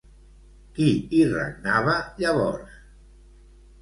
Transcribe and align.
Qui 0.77 0.87
hi 1.17 1.21
regnava 1.33 1.95
llavors? 2.25 2.77